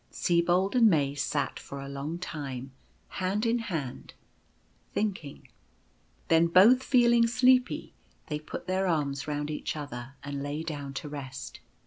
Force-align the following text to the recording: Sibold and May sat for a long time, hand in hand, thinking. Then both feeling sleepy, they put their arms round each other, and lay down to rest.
Sibold 0.09 0.73
and 0.73 0.89
May 0.89 1.13
sat 1.13 1.59
for 1.59 1.79
a 1.79 1.87
long 1.87 2.17
time, 2.17 2.71
hand 3.07 3.45
in 3.45 3.59
hand, 3.59 4.15
thinking. 4.95 5.47
Then 6.27 6.47
both 6.47 6.81
feeling 6.81 7.27
sleepy, 7.27 7.93
they 8.25 8.39
put 8.39 8.65
their 8.65 8.87
arms 8.87 9.27
round 9.27 9.51
each 9.51 9.75
other, 9.75 10.15
and 10.23 10.41
lay 10.41 10.63
down 10.63 10.95
to 10.95 11.07
rest. 11.07 11.59